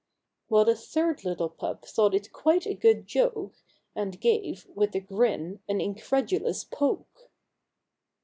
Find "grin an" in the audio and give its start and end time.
4.99-5.79